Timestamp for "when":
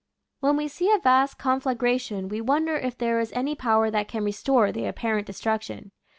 0.39-0.57